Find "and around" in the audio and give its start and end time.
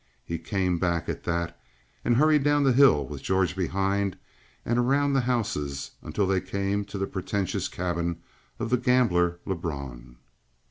4.65-5.13